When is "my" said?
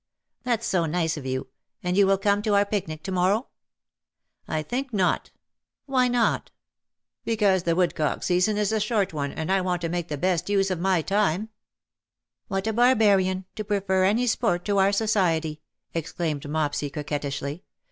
10.79-11.03